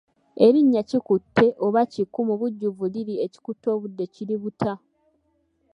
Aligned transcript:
Erinnya 0.45 0.81
Kikutte 0.89 1.45
oba 1.65 1.81
kiku 1.93 2.19
mubujjuvu 2.27 2.83
liri 2.93 3.15
Ekikutte 3.25 3.67
obudde 3.75 4.05
kiributa. 4.13 4.71